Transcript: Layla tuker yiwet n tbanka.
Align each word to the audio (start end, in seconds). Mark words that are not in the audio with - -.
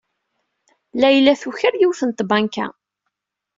Layla 1.01 1.33
tuker 1.41 1.73
yiwet 1.79 2.01
n 2.07 2.09
tbanka. 2.11 2.67